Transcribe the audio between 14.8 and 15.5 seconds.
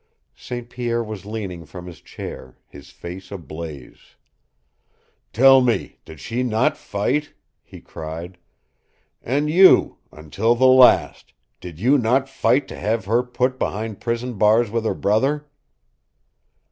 her brother?"